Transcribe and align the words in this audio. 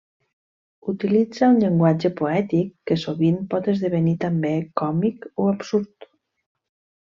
Utilitza 0.93 1.49
un 1.55 1.59
llenguatge 1.63 2.11
poètic, 2.23 2.73
que 2.91 2.99
sovint 3.03 3.37
pot 3.53 3.71
esdevenir 3.77 4.17
també 4.27 4.57
còmic 4.85 5.33
o 5.45 5.51
absurd. 5.55 6.13